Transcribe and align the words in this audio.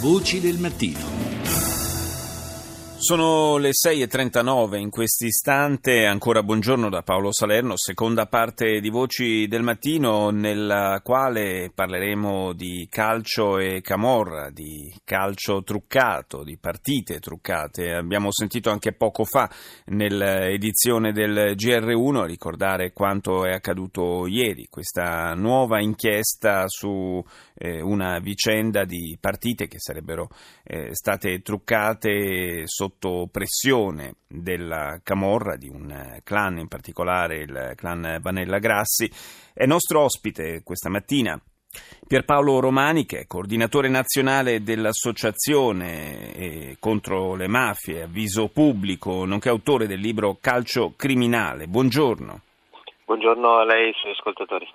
Voci 0.00 0.40
del 0.40 0.58
mattino. 0.58 1.16
Sono 2.98 3.56
le 3.58 3.70
6.39 3.70 4.78
in 4.78 4.90
questo 4.90 5.26
istante, 5.26 6.06
ancora 6.06 6.42
buongiorno 6.42 6.88
da 6.88 7.02
Paolo 7.02 7.30
Salerno, 7.30 7.74
seconda 7.76 8.26
parte 8.26 8.80
di 8.80 8.88
Voci 8.88 9.46
del 9.46 9.62
Mattino 9.62 10.30
nella 10.30 11.00
quale 11.04 11.70
parleremo 11.72 12.52
di 12.52 12.88
calcio 12.90 13.58
e 13.58 13.80
camorra, 13.80 14.50
di 14.50 14.92
calcio 15.04 15.62
truccato, 15.62 16.42
di 16.42 16.56
partite 16.58 17.20
truccate. 17.20 17.92
Abbiamo 17.92 18.32
sentito 18.32 18.70
anche 18.70 18.92
poco 18.92 19.24
fa 19.24 19.48
nell'edizione 19.86 21.12
del 21.12 21.54
GR1 21.54 22.24
ricordare 22.24 22.92
quanto 22.92 23.44
è 23.44 23.52
accaduto 23.52 24.26
ieri, 24.26 24.66
questa 24.68 25.34
nuova 25.34 25.80
inchiesta 25.80 26.64
su 26.66 27.22
eh, 27.58 27.80
una 27.80 28.18
vicenda 28.18 28.84
di 28.84 29.16
partite 29.20 29.66
che 29.66 29.78
sarebbero 29.78 30.28
eh, 30.62 30.94
state 30.94 31.40
truccate 31.40 32.62
sotto 32.66 33.28
pressione 33.30 34.16
della 34.26 35.00
Camorra, 35.02 35.56
di 35.56 35.68
un 35.68 36.20
clan 36.22 36.58
in 36.58 36.68
particolare, 36.68 37.38
il 37.38 37.72
clan 37.76 38.18
Vanella 38.20 38.58
Grassi. 38.58 39.10
È 39.52 39.66
nostro 39.66 40.02
ospite 40.02 40.62
questa 40.62 40.90
mattina 40.90 41.40
Pierpaolo 42.06 42.60
Romani, 42.60 43.04
che 43.04 43.20
è 43.20 43.26
coordinatore 43.26 43.88
nazionale 43.88 44.62
dell'Associazione 44.62 46.34
eh, 46.34 46.76
contro 46.78 47.34
le 47.34 47.48
mafie, 47.48 48.02
avviso 48.02 48.48
pubblico, 48.48 49.24
nonché 49.24 49.48
autore 49.48 49.86
del 49.86 50.00
libro 50.00 50.38
Calcio 50.40 50.94
Criminale. 50.96 51.66
Buongiorno. 51.66 52.40
Buongiorno 53.04 53.58
a 53.58 53.64
lei 53.64 53.84
e 53.84 53.86
ai 53.86 53.94
suoi 53.94 54.12
ascoltatori. 54.12 54.66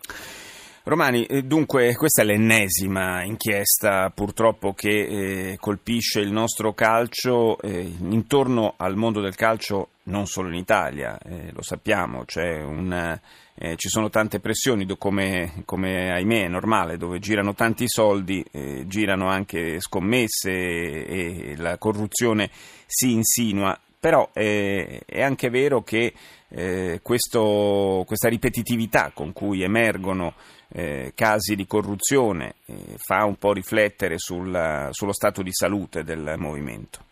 Romani, 0.84 1.26
eh, 1.26 1.44
dunque 1.44 1.94
questa 1.96 2.24
è 2.24 2.26
l'ennesima 2.26 3.24
inchiesta 3.24 4.10
purtroppo 4.10 4.74
che 4.74 5.52
eh, 5.52 5.58
colpisce 5.60 6.22
il 6.22 6.32
nostro 6.32 6.74
calcio 6.74 7.60
eh, 7.62 7.94
intorno 8.00 8.74
al 8.78 8.96
mondo 8.96 9.22
del 9.22 9.36
calcio 9.36 9.90
non 10.04 10.26
solo 10.26 10.48
in 10.48 10.56
Italia, 10.56 11.20
eh, 11.20 11.52
lo 11.52 11.62
sappiamo, 11.62 12.26
un, 12.36 13.20
eh, 13.54 13.76
ci 13.76 13.90
sono 13.90 14.10
tante 14.10 14.40
pressioni 14.40 14.88
come, 14.98 15.62
come, 15.66 16.12
ahimè 16.14 16.46
è 16.46 16.48
normale, 16.48 16.98
dove 16.98 17.20
girano 17.20 17.54
tanti 17.54 17.88
soldi, 17.88 18.44
eh, 18.52 18.86
girano 18.88 19.30
anche 19.30 19.80
scommesse 19.80 20.50
e, 20.50 21.52
e 21.52 21.56
la 21.58 21.78
corruzione 21.78 22.50
si 22.88 23.12
insinua 23.12 23.80
però 24.02 24.28
eh, 24.34 25.04
è 25.06 25.22
anche 25.22 25.52
vero 25.52 25.84
che 25.84 26.12
eh, 26.50 27.00
questo, 27.04 28.04
questa 28.08 28.30
ripetitività 28.30 29.12
con 29.14 29.32
cui 29.32 29.62
emergono 29.62 30.34
eh, 30.70 31.12
casi 31.14 31.56
di 31.56 31.68
corruzione 31.68 32.56
eh, 32.66 32.96
fa 32.98 33.26
un 33.26 33.36
po' 33.36 33.54
riflettere 33.54 34.16
sul, 34.18 34.90
sullo 34.90 35.14
stato 35.14 35.44
di 35.44 35.54
salute 35.54 36.04
del 36.04 36.34
movimento. 36.38 37.11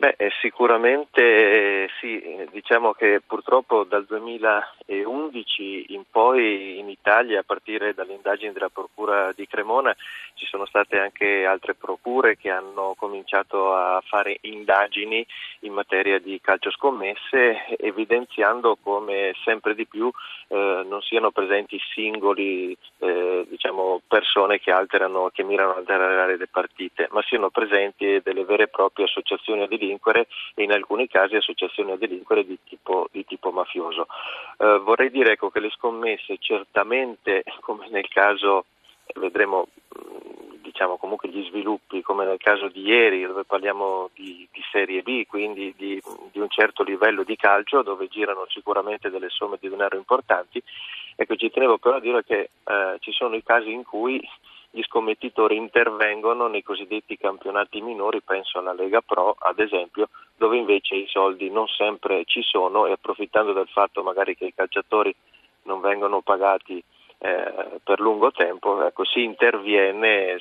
Beh, 0.00 0.16
sicuramente 0.40 1.20
eh, 1.20 1.88
sì, 2.00 2.48
diciamo 2.50 2.94
che 2.94 3.20
purtroppo 3.20 3.84
dal 3.84 4.06
2011 4.06 5.92
in 5.92 6.04
poi 6.10 6.78
in 6.78 6.88
Italia, 6.88 7.40
a 7.40 7.44
partire 7.44 7.92
dalle 7.92 8.14
indagini 8.14 8.50
della 8.54 8.70
Procura 8.70 9.30
di 9.32 9.46
Cremona, 9.46 9.94
ci 10.32 10.46
sono 10.46 10.64
state 10.64 10.98
anche 10.98 11.44
altre 11.44 11.74
procure 11.74 12.38
che 12.38 12.48
hanno 12.48 12.94
cominciato 12.96 13.74
a 13.74 14.02
fare 14.02 14.38
indagini 14.40 15.22
in 15.60 15.74
materia 15.74 16.18
di 16.18 16.40
calcio 16.40 16.70
scommesse, 16.70 17.76
evidenziando 17.76 18.78
come 18.82 19.34
sempre 19.44 19.74
di 19.74 19.86
più 19.86 20.10
eh, 20.48 20.82
non 20.88 21.02
siano 21.02 21.30
presenti 21.30 21.78
singoli 21.92 22.74
eh, 22.98 23.46
diciamo, 23.48 24.00
persone 24.08 24.58
che, 24.60 24.70
alterano, 24.70 25.30
che 25.30 25.42
mirano 25.44 25.72
ad 25.72 25.88
alterare 25.90 26.38
le 26.38 26.48
partite, 26.48 27.06
ma 27.10 27.22
siano 27.22 27.50
presenti 27.50 28.20
delle 28.22 28.44
vere 28.46 28.62
e 28.62 28.68
proprie 28.68 29.04
associazioni 29.04 29.68
di 29.68 29.89
delinquere 29.90 30.28
e 30.54 30.62
in 30.62 30.72
alcuni 30.72 31.08
casi 31.08 31.36
associazioni 31.36 31.92
a 31.92 31.96
delinquere 31.96 32.44
di 32.44 32.58
tipo, 32.64 33.08
di 33.10 33.24
tipo 33.24 33.50
mafioso. 33.50 34.06
Eh, 34.58 34.78
vorrei 34.78 35.10
dire 35.10 35.32
ecco, 35.32 35.50
che 35.50 35.60
le 35.60 35.70
scommesse 35.70 36.36
certamente, 36.38 37.42
come 37.60 37.88
nel 37.90 38.08
caso, 38.08 38.66
vedremo 39.14 39.66
diciamo, 40.60 40.96
comunque 40.96 41.28
gli 41.28 41.44
sviluppi, 41.46 42.00
come 42.00 42.24
nel 42.24 42.38
caso 42.38 42.68
di 42.68 42.82
ieri, 42.82 43.26
dove 43.26 43.44
parliamo 43.44 44.10
di, 44.14 44.46
di 44.52 44.62
Serie 44.70 45.02
B, 45.02 45.26
quindi 45.26 45.74
di, 45.76 46.00
di, 46.30 46.38
un 46.38 46.48
certo 46.48 46.84
livello 46.84 47.24
di 47.24 47.36
calcio, 47.36 47.82
dove 47.82 48.06
girano 48.08 48.46
sicuramente 48.48 49.10
delle 49.10 49.30
somme 49.30 49.56
di 49.60 49.68
denaro 49.68 49.96
importanti. 49.96 50.62
Ecco, 51.22 51.36
ci 51.36 51.50
tenevo 51.50 51.76
però 51.76 51.96
a 51.96 52.00
dire 52.00 52.24
che 52.24 52.48
eh, 52.64 52.96
ci 53.00 53.12
sono 53.12 53.36
i 53.36 53.42
casi 53.42 53.70
in 53.70 53.84
cui 53.84 54.26
gli 54.70 54.80
scommettitori 54.80 55.54
intervengono 55.54 56.46
nei 56.46 56.62
cosiddetti 56.62 57.18
campionati 57.18 57.82
minori, 57.82 58.22
penso 58.22 58.58
alla 58.58 58.72
Lega 58.72 59.02
Pro 59.02 59.36
ad 59.38 59.58
esempio, 59.58 60.08
dove 60.38 60.56
invece 60.56 60.94
i 60.94 61.06
soldi 61.08 61.50
non 61.50 61.66
sempre 61.66 62.24
ci 62.24 62.40
sono 62.40 62.86
e 62.86 62.92
approfittando 62.92 63.52
del 63.52 63.68
fatto 63.68 64.02
magari 64.02 64.34
che 64.34 64.46
i 64.46 64.54
calciatori 64.54 65.14
non 65.64 65.82
vengono 65.82 66.22
pagati 66.22 66.82
eh, 67.18 67.80
per 67.84 68.00
lungo 68.00 68.30
tempo, 68.30 68.82
ecco, 68.82 69.04
si 69.04 69.22
interviene 69.22 70.40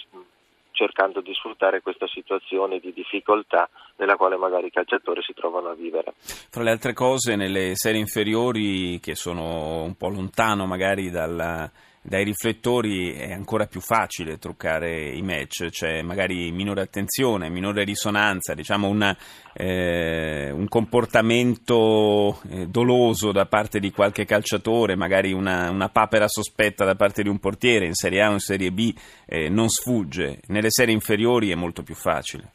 cercando 0.79 1.19
di 1.19 1.33
sfruttare 1.33 1.81
questa 1.81 2.07
situazione 2.07 2.79
di 2.79 2.93
difficoltà 2.93 3.69
nella 3.97 4.15
quale 4.15 4.37
magari 4.37 4.67
i 4.67 4.71
calciatori 4.71 5.21
si 5.21 5.33
trovano 5.33 5.67
a 5.67 5.75
vivere. 5.75 6.13
Fra 6.15 6.63
le 6.63 6.71
altre 6.71 6.93
cose, 6.93 7.35
nelle 7.35 7.75
serie 7.75 7.99
inferiori 7.99 8.97
che 9.01 9.13
sono 9.13 9.83
un 9.83 9.95
po' 9.95 10.07
lontano 10.07 10.65
magari 10.65 11.09
dalla 11.09 11.69
dai 12.09 12.23
riflettori 12.23 13.13
è 13.13 13.31
ancora 13.31 13.67
più 13.67 13.81
facile 13.81 14.39
truccare 14.39 15.09
i 15.09 15.21
match, 15.21 15.69
c'è 15.69 16.01
magari 16.01 16.51
minore 16.51 16.81
attenzione, 16.81 17.49
minore 17.49 17.83
risonanza, 17.83 18.55
diciamo 18.55 18.87
una, 18.87 19.15
eh, 19.53 20.49
un 20.49 20.67
comportamento 20.67 22.41
eh, 22.49 22.65
doloso 22.65 23.31
da 23.31 23.45
parte 23.45 23.79
di 23.79 23.91
qualche 23.91 24.25
calciatore, 24.25 24.95
magari 24.95 25.33
una, 25.33 25.69
una, 25.69 25.89
papera 25.89 26.27
sospetta 26.27 26.83
da 26.83 26.95
parte 26.95 27.21
di 27.21 27.29
un 27.29 27.37
portiere 27.37 27.85
in 27.85 27.93
Serie 27.93 28.23
A 28.23 28.29
o 28.29 28.33
in 28.33 28.39
Serie 28.39 28.71
B 28.71 28.91
eh, 29.27 29.47
non 29.49 29.69
sfugge, 29.69 30.39
nelle 30.47 30.71
serie 30.71 30.95
inferiori 30.95 31.51
è 31.51 31.55
molto 31.55 31.83
più 31.83 31.93
facile. 31.93 32.53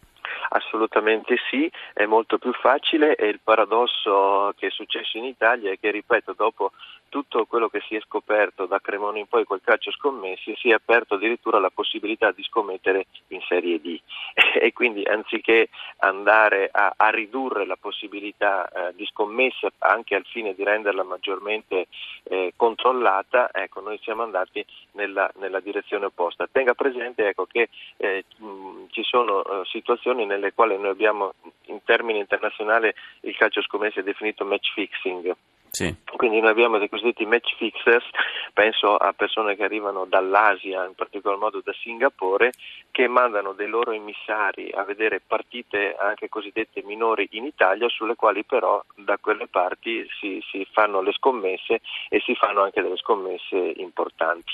Assolutamente 0.57 1.37
sì, 1.51 1.69
è 1.93 2.07
molto 2.07 2.39
più 2.39 2.53
facile 2.53 3.17
e 3.17 3.27
il 3.27 3.41
paradosso 3.43 4.55
che 4.57 4.69
è 4.69 4.71
successo 4.71 5.19
in 5.19 5.25
Italia 5.25 5.73
è 5.73 5.79
che, 5.81 5.91
ripeto, 5.91 6.33
dopo 6.33 6.71
tutto 7.15 7.45
quello 7.47 7.69
che 7.69 7.81
si 7.87 7.95
è 7.95 8.01
scoperto 8.01 8.67
da 8.67 8.81
Cremona 8.81 9.19
in 9.19 9.29
poi 9.29 9.45
col 9.45 9.61
calcio 9.63 9.93
scommessi 9.93 10.53
si 10.57 10.71
è 10.71 10.73
aperto 10.73 11.15
addirittura 11.15 11.61
la 11.61 11.71
possibilità 11.71 12.33
di 12.33 12.43
scommettere 12.43 13.07
in 13.29 13.41
Serie 13.47 13.81
D 13.81 14.01
e 14.59 14.73
quindi 14.73 15.05
anziché 15.05 15.69
andare 15.99 16.71
a, 16.73 16.95
a 16.97 17.11
ridurre 17.11 17.67
la 17.67 17.77
possibilità 17.77 18.69
eh, 18.69 18.95
di 18.97 19.07
scommesse 19.07 19.75
anche 19.79 20.17
al 20.17 20.25
fine 20.25 20.55
di 20.55 20.65
renderla 20.65 21.05
maggiormente 21.05 21.87
eh, 22.25 22.53
controllata, 22.57 23.51
ecco, 23.53 23.81
noi 23.81 24.01
siamo 24.03 24.23
andati 24.23 24.65
nella, 24.93 25.31
nella 25.37 25.61
direzione 25.61 26.07
opposta. 26.07 26.49
Tenga 26.51 26.75
presente 26.75 27.29
ecco, 27.29 27.47
che 27.47 27.69
eh, 27.99 28.25
mh, 28.39 28.87
ci 28.91 29.05
sono 29.05 29.45
eh, 29.45 29.65
situazioni 29.67 30.27
nelle 30.27 30.44
quali 30.53 30.77
noi 30.77 30.91
abbiamo 30.91 31.34
in 31.66 31.82
termini 31.84 32.19
internazionali 32.19 32.93
il 33.21 33.37
calcio 33.37 33.62
scommesse 33.62 34.03
definito 34.03 34.44
match 34.44 34.72
fixing 34.75 35.34
sì. 35.75 35.93
Quindi 36.16 36.38
noi 36.38 36.50
abbiamo 36.50 36.78
dei 36.78 36.88
cosiddetti 36.88 37.27
match 37.27 37.56
fixers, 37.56 38.05
penso 38.53 38.97
a 38.97 39.12
persone 39.12 39.56
che 39.56 39.65
arrivano 39.65 40.05
dall'Asia, 40.05 40.84
in 40.84 40.94
particolar 40.94 41.37
modo 41.37 41.60
da 41.65 41.72
Singapore, 41.72 42.53
che 42.93 43.09
mandano 43.09 43.55
dei 43.55 43.66
loro 43.66 43.91
emissari 43.91 44.71
a 44.72 44.84
vedere 44.84 45.21
partite 45.21 45.97
anche 45.99 46.28
cosiddette 46.28 46.84
minori 46.84 47.26
in 47.32 47.44
Italia, 47.44 47.88
sulle 47.88 48.15
quali 48.15 48.44
però 48.44 48.81
da 48.94 49.19
quelle 49.19 49.49
parti 49.49 50.06
si, 50.21 50.41
si 50.49 50.65
fanno 50.71 51.03
le 51.03 51.11
scommesse 51.11 51.81
e 52.09 52.21
si 52.21 52.37
fanno 52.37 52.62
anche 52.62 52.81
delle 52.81 52.97
scommesse 52.97 53.56
importanti. 53.75 54.53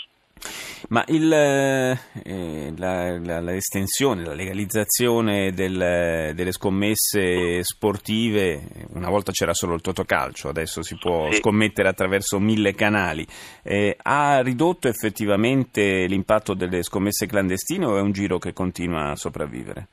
Ma 0.89 1.05
il, 1.09 1.33
eh, 1.33 2.73
la, 2.77 3.19
la, 3.19 3.41
l'estensione, 3.41 4.25
la 4.25 4.35
legalizzazione 4.35 5.53
del, 5.53 6.33
delle 6.35 6.53
scommesse 6.53 7.63
sportive, 7.63 8.61
una 8.95 9.09
volta 9.09 9.31
c'era 9.31 9.55
solo 9.55 9.75
il 9.75 9.81
totocalcio, 9.81 10.49
adesso 10.49 10.83
si 10.83 10.97
può 10.97 11.31
scommettere 11.33 11.89
attraverso 11.89 12.41
mille 12.41 12.75
canali, 12.75 13.27
eh, 13.63 13.97
ha 14.03 14.41
ridotto 14.41 14.89
effettivamente 14.89 16.07
l'impatto 16.07 16.55
delle 16.55 16.83
scommesse 16.83 17.27
clandestine 17.27 17.85
o 17.85 17.97
è 17.97 18.01
un 18.01 18.13
giro 18.13 18.39
che 18.39 18.53
continua 18.53 19.11
a 19.11 19.17
sopravvivere? 19.17 19.89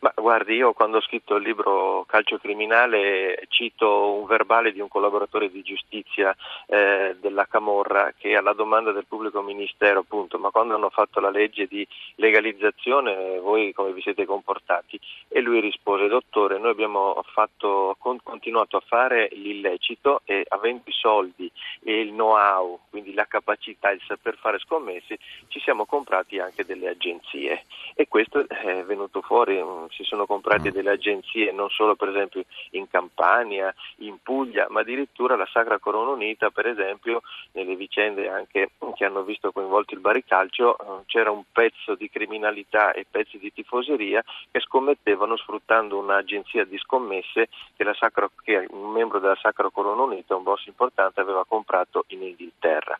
Ma 0.00 0.12
guardi, 0.16 0.54
io 0.54 0.72
quando 0.72 0.96
ho 0.96 1.02
scritto 1.02 1.36
il 1.36 1.42
libro 1.42 2.06
Calcio 2.08 2.38
Criminale 2.38 3.44
cito 3.48 4.14
un 4.14 4.24
verbale 4.24 4.72
di 4.72 4.80
un 4.80 4.88
collaboratore 4.88 5.50
di 5.50 5.60
giustizia 5.60 6.34
eh, 6.66 7.16
della 7.20 7.44
Camorra 7.44 8.14
che 8.16 8.34
alla 8.34 8.54
domanda 8.54 8.92
del 8.92 9.04
pubblico 9.06 9.42
ministero 9.42 10.00
appunto 10.00 10.38
ma 10.38 10.48
quando 10.48 10.74
hanno 10.74 10.88
fatto 10.88 11.20
la 11.20 11.28
legge 11.28 11.66
di 11.66 11.86
legalizzazione 12.14 13.40
voi 13.40 13.74
come 13.74 13.92
vi 13.92 14.00
siete 14.00 14.24
comportati? 14.24 14.98
E 15.28 15.42
lui 15.42 15.60
rispose 15.60 16.08
dottore 16.08 16.58
noi 16.58 16.70
abbiamo 16.70 17.22
fatto, 17.32 17.94
continuato 17.98 18.78
a 18.78 18.82
fare 18.86 19.28
l'illecito 19.32 20.22
e 20.24 20.46
avendo 20.48 20.84
i 20.86 20.92
soldi 20.92 21.50
e 21.82 22.00
il 22.00 22.12
know-how, 22.12 22.80
quindi 22.88 23.12
la 23.12 23.26
capacità, 23.26 23.90
il 23.90 24.00
saper 24.06 24.36
fare 24.38 24.58
scommessi, 24.60 25.18
ci 25.48 25.60
siamo 25.60 25.84
comprati 25.84 26.38
anche 26.38 26.64
delle 26.64 26.88
agenzie 26.88 27.64
e 27.94 28.08
questo 28.08 28.48
è 28.48 28.82
venuto 28.84 29.20
fuori, 29.20 29.62
mm, 29.62 29.89
si 29.90 30.04
sono 30.04 30.26
comprate 30.26 30.70
mm. 30.70 30.72
delle 30.72 30.90
agenzie 30.90 31.52
non 31.52 31.68
solo 31.70 31.94
per 31.94 32.08
esempio 32.08 32.44
in 32.70 32.88
Campania, 32.88 33.74
in 33.98 34.16
Puglia, 34.22 34.66
ma 34.70 34.80
addirittura 34.80 35.36
la 35.36 35.48
Sacra 35.50 35.78
Corona 35.78 36.10
Unita 36.10 36.50
per 36.50 36.66
esempio 36.66 37.22
nelle 37.52 37.76
vicende 37.76 38.28
anche 38.28 38.70
che 38.94 39.04
hanno 39.04 39.22
visto 39.22 39.52
coinvolto 39.52 39.94
il 39.94 40.00
baricalcio 40.00 40.76
eh, 40.78 41.02
c'era 41.06 41.30
un 41.30 41.42
pezzo 41.50 41.94
di 41.94 42.08
criminalità 42.10 42.92
e 42.92 43.06
pezzi 43.10 43.38
di 43.38 43.52
tifoseria 43.52 44.22
che 44.50 44.60
scommettevano 44.60 45.36
sfruttando 45.36 45.98
un'agenzia 45.98 46.64
di 46.64 46.78
scommesse 46.78 47.48
che, 47.76 47.84
Sacra, 47.94 48.30
che 48.42 48.66
un 48.70 48.90
membro 48.90 49.18
della 49.18 49.36
Sacra 49.40 49.68
Corona 49.70 50.02
Unita, 50.02 50.36
un 50.36 50.42
boss 50.42 50.66
importante, 50.66 51.20
aveva 51.20 51.44
comprato 51.46 52.04
in 52.08 52.22
Inghilterra. 52.22 52.98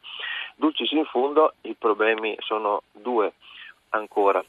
Dulcis 0.57 0.91
in 0.93 1.05
fondo 1.05 1.55
i 1.63 1.75
problemi 1.79 2.37
sono 2.41 2.83
due 2.93 3.33
ancora. 3.91 4.45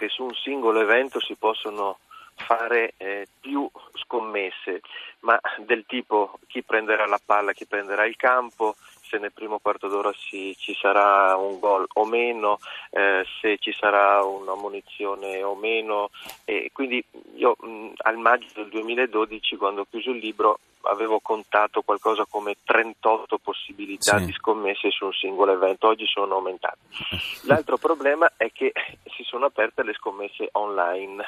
Che 0.00 0.08
su 0.08 0.22
un 0.22 0.32
singolo 0.32 0.80
evento 0.80 1.20
si 1.20 1.34
possono 1.34 1.98
fare 2.34 2.94
eh, 2.96 3.28
più 3.38 3.68
scommesse, 3.96 4.80
ma 5.20 5.38
del 5.58 5.84
tipo 5.86 6.38
chi 6.46 6.62
prenderà 6.62 7.04
la 7.04 7.20
palla, 7.22 7.52
chi 7.52 7.66
prenderà 7.66 8.06
il 8.06 8.16
campo, 8.16 8.76
se 9.02 9.18
nel 9.18 9.32
primo 9.34 9.58
quarto 9.58 9.88
d'ora 9.88 10.10
si, 10.16 10.56
ci 10.58 10.74
sarà 10.74 11.36
un 11.36 11.58
gol 11.58 11.86
o 11.94 12.06
meno, 12.06 12.60
eh, 12.92 13.26
se 13.42 13.58
ci 13.58 13.74
sarà 13.78 14.24
una 14.24 14.54
munizione 14.54 15.42
o 15.42 15.54
meno. 15.54 16.08
E 16.46 16.70
quindi 16.72 17.04
io 17.34 17.56
mh, 17.60 17.92
al 17.98 18.16
maggio 18.16 18.46
del 18.54 18.70
2012, 18.70 19.56
quando 19.56 19.82
ho 19.82 19.86
chiuso 19.90 20.12
il 20.12 20.18
libro, 20.18 20.60
avevo 20.82 21.20
contato 21.20 21.82
qualcosa 21.82 22.24
come 22.28 22.56
38 22.64 23.38
possibilità 23.38 24.18
sì. 24.18 24.26
di 24.26 24.32
scommesse 24.32 24.90
su 24.90 25.04
un 25.04 25.12
singolo 25.12 25.52
evento, 25.52 25.88
oggi 25.88 26.06
sono 26.06 26.36
aumentate. 26.36 26.78
L'altro 27.44 27.76
problema 27.76 28.32
è 28.36 28.50
che 28.52 28.72
sono 29.30 29.46
aperte 29.46 29.84
le 29.84 29.94
scommesse 29.94 30.48
online 30.52 31.24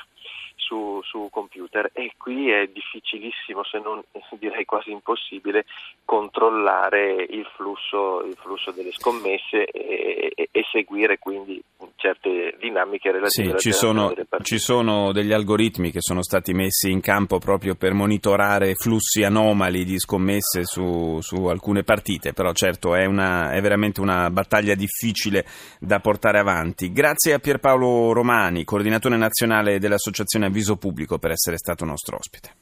su, 0.57 1.01
su, 1.03 1.29
computer 1.31 1.91
e 1.93 2.15
qui 2.17 2.51
è 2.51 2.67
difficilissimo, 2.67 3.63
se 3.63 3.79
non 3.79 4.03
direi 4.39 4.65
quasi 4.65 4.91
impossibile, 4.91 5.65
controllare 6.05 7.27
il 7.29 7.47
flusso, 7.55 8.23
il 8.25 8.37
flusso 8.37 8.73
delle 8.73 8.93
scommesse 8.93 9.67
e, 9.67 10.33
e, 10.35 10.49
e, 10.51 10.65
seguire 10.71 11.19
quindi 11.19 11.63
certe 12.03 12.57
dinamiche 12.59 13.13
relative 13.13 13.59
sì, 13.59 13.71
ci 13.71 13.73
sono, 13.73 14.13
ci 14.43 14.59
sono 14.59 15.13
degli 15.13 15.33
algoritmi 15.33 15.93
che 15.93 16.01
sono 16.01 16.21
stati 16.25 16.53
messi 16.53 16.91
in 16.91 17.01
campo 17.01 17.39
proprio 17.39 17.77
per 17.77 17.93
monitorare 17.93 18.75
flussi 18.75 19.23
anomali 19.23 19.85
di 19.85 20.01
scommesse 20.01 20.65
su, 20.65 21.21
su 21.21 21.45
alcune 21.45 21.85
partite, 21.85 22.33
però 22.33 22.51
certo 22.53 22.97
è, 22.97 23.05
una, 23.05 23.53
è 23.53 23.61
veramente 23.61 24.01
una 24.01 24.29
battaglia 24.31 24.75
difficile 24.75 25.47
da 25.79 26.01
portare 26.01 26.41
avanti. 26.41 26.91
Grazie 26.91 27.35
a 27.35 27.39
Pierpaolo 27.39 28.13
Romani, 28.13 28.65
coordinatore 28.65 29.17
nazionale 29.17 29.79
dell'Associazione 29.79 30.47
Avviso 30.47 30.77
Pubblico 30.77 31.19
per 31.19 31.31
essere 31.31 31.57
stato 31.57 31.85
nostro 31.85 32.17
ospite. 32.17 32.55